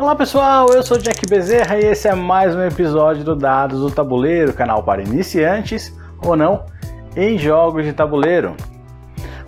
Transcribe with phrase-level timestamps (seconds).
[0.00, 3.90] Olá pessoal, eu sou Jack Bezerra e esse é mais um episódio do Dados do
[3.90, 5.94] Tabuleiro, canal para iniciantes
[6.24, 6.64] ou não
[7.14, 8.56] em jogos de tabuleiro.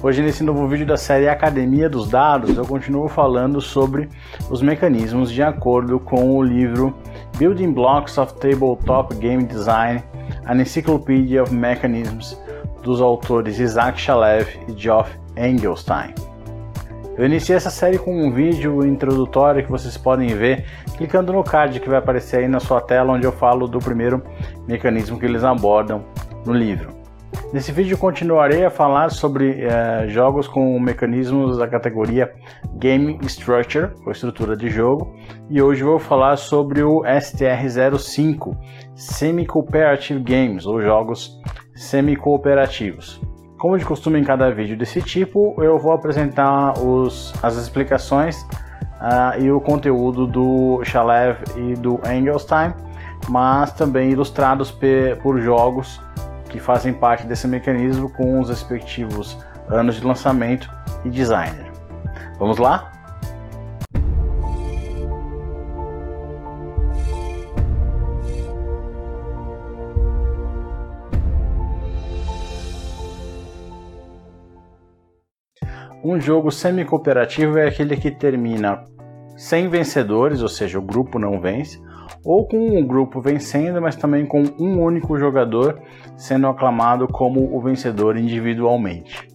[0.02, 4.10] Hoje nesse novo vídeo da série Academia dos Dados, eu continuo falando sobre
[4.50, 6.94] os mecanismos de acordo com o livro
[7.38, 10.04] Building Blocks of Tabletop Game Design:
[10.44, 12.38] An Encyclopedia of Mechanisms
[12.82, 16.12] dos autores Isaac Shalev e Geoff Engelstein.
[17.16, 20.64] Eu iniciei essa série com um vídeo introdutório que vocês podem ver
[20.96, 24.22] clicando no card que vai aparecer aí na sua tela, onde eu falo do primeiro
[24.66, 26.04] mecanismo que eles abordam
[26.46, 27.02] no livro.
[27.52, 32.32] Nesse vídeo continuarei a falar sobre eh, jogos com mecanismos da categoria
[32.76, 35.14] Game Structure, ou estrutura de jogo,
[35.50, 38.56] e hoje vou falar sobre o STR-05,
[38.94, 41.38] Semi-Cooperative Games, ou jogos
[41.74, 43.20] semi-cooperativos.
[43.62, 49.40] Como de costume em cada vídeo desse tipo, eu vou apresentar os, as explicações uh,
[49.40, 52.74] e o conteúdo do Shalev e do Engelstein,
[53.28, 54.76] mas também ilustrados
[55.22, 56.00] por jogos
[56.48, 59.38] que fazem parte desse mecanismo com os respectivos
[59.68, 60.68] anos de lançamento
[61.04, 61.70] e designer.
[62.40, 62.90] Vamos lá?
[76.04, 78.82] Um jogo semi-cooperativo é aquele que termina
[79.36, 81.80] sem vencedores, ou seja, o grupo não vence,
[82.24, 85.80] ou com o grupo vencendo, mas também com um único jogador
[86.16, 89.28] sendo aclamado como o vencedor individualmente.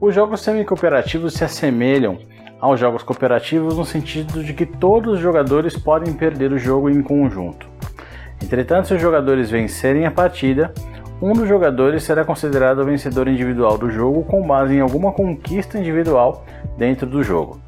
[0.00, 2.18] Os jogos semi-cooperativos se assemelham
[2.58, 7.02] aos jogos cooperativos no sentido de que todos os jogadores podem perder o jogo em
[7.02, 7.68] conjunto.
[8.42, 10.72] Entretanto, se os jogadores vencerem a partida,
[11.20, 15.78] um dos jogadores será considerado o vencedor individual do jogo com base em alguma conquista
[15.78, 16.44] individual
[16.76, 17.60] dentro do jogo.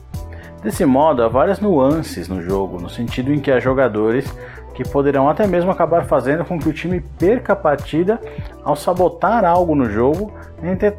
[0.62, 4.30] Desse modo, há várias nuances no jogo, no sentido em que há jogadores
[4.74, 8.20] que poderão até mesmo acabar fazendo com que o time perca a partida
[8.62, 10.32] ao sabotar algo no jogo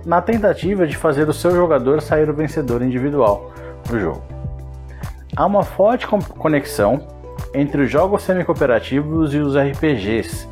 [0.05, 3.51] na tentativa de fazer o seu jogador sair o vencedor individual
[3.87, 4.23] do jogo.
[5.35, 7.07] Há uma forte conexão
[7.53, 10.47] entre os jogos semi-cooperativos e os RPGs,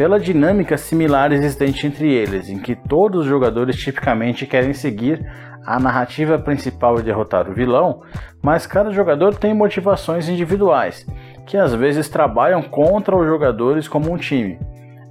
[0.00, 5.22] pela dinâmica similar existente entre eles, em que todos os jogadores tipicamente querem seguir
[5.62, 8.00] a narrativa principal e derrotar o vilão,
[8.42, 11.06] mas cada jogador tem motivações individuais,
[11.44, 14.58] que às vezes trabalham contra os jogadores como um time,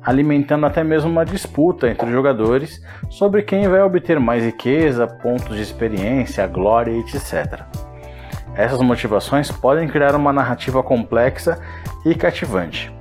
[0.01, 5.55] alimentando até mesmo uma disputa entre os jogadores sobre quem vai obter mais riqueza, pontos
[5.55, 7.61] de experiência, glória, etc.
[8.55, 11.59] Essas motivações podem criar uma narrativa complexa
[12.03, 12.91] e cativante.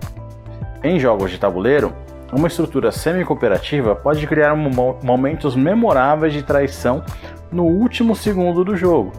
[0.83, 1.93] Em jogos de tabuleiro,
[2.33, 7.03] uma estrutura semi-cooperativa pode criar momentos memoráveis de traição
[7.51, 9.11] no último segundo do jogo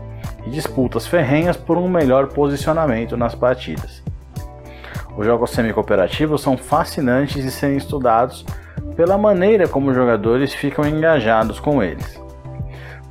[0.47, 4.01] e disputas ferrenhas por um melhor posicionamento nas partidas.
[5.17, 8.45] Os jogos semi-cooperativos são fascinantes de serem estudados
[8.95, 12.21] pela maneira como os jogadores ficam engajados com eles.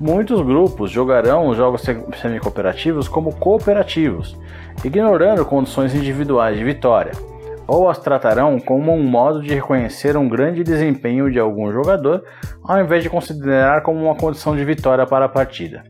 [0.01, 4.39] Muitos grupos jogarão os jogos semi-cooperativos como cooperativos,
[4.83, 7.28] ignorando condições individuais de vitória
[7.69, 12.25] ou as tratarão como um modo de reconhecer um grande desempenho de algum jogador,
[12.65, 15.85] ao invés de considerar como uma condição de vitória para a partida.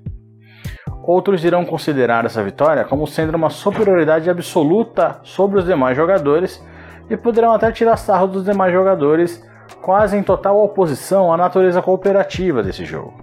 [1.04, 6.62] Outros irão considerar essa vitória como sendo uma superioridade absoluta sobre os demais jogadores
[7.08, 9.42] e poderão até tirar sarro dos demais jogadores,
[9.80, 13.14] quase em total oposição à natureza cooperativa desse jogo.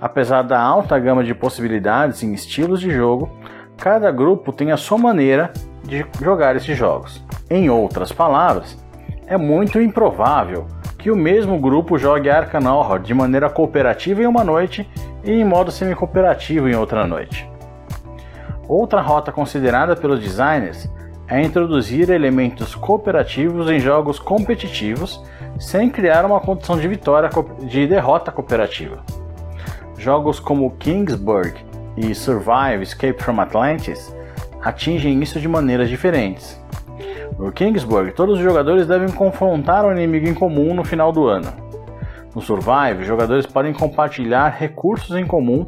[0.00, 3.30] Apesar da alta gama de possibilidades em estilos de jogo,
[3.78, 5.50] cada grupo tem a sua maneira
[5.82, 7.24] de jogar esses jogos.
[7.54, 8.76] Em outras palavras,
[9.28, 10.66] é muito improvável
[10.98, 14.90] que o mesmo grupo jogue Arkham Horror de maneira cooperativa em uma noite
[15.22, 17.48] e em modo semi-cooperativo em outra noite.
[18.66, 20.92] Outra rota considerada pelos designers
[21.28, 25.22] é introduzir elementos cooperativos em jogos competitivos
[25.56, 27.30] sem criar uma condição de vitória
[27.60, 28.98] de derrota cooperativa.
[29.96, 31.54] Jogos como Kingsburg
[31.96, 34.12] e Survive Escape from Atlantis
[34.60, 36.60] atingem isso de maneiras diferentes.
[37.38, 41.52] No Kingsburg, todos os jogadores devem confrontar um inimigo em comum no final do ano.
[42.34, 45.66] No Survive, os jogadores podem compartilhar recursos em comum,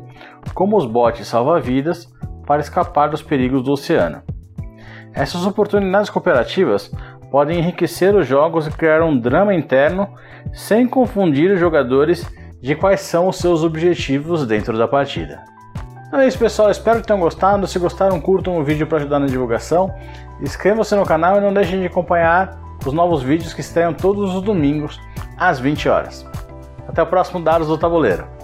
[0.55, 2.13] como os botes salva-vidas,
[2.45, 4.23] para escapar dos perigos do oceano.
[5.13, 6.91] Essas oportunidades cooperativas
[7.31, 10.09] podem enriquecer os jogos e criar um drama interno
[10.53, 12.27] sem confundir os jogadores
[12.61, 15.56] de quais são os seus objetivos dentro da partida.
[16.17, 16.71] Então é isso, pessoal.
[16.71, 17.67] Espero que tenham gostado.
[17.67, 19.95] Se gostaram, curtam o vídeo para ajudar na divulgação.
[20.41, 24.41] Inscrevam-se no canal e não deixem de acompanhar os novos vídeos que estreiam todos os
[24.41, 24.99] domingos
[25.37, 26.27] às 20 horas.
[26.89, 28.36] Até o próximo Dados do Tabuleiro.